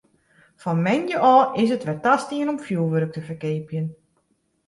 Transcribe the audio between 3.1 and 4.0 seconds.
te ferkeapjen.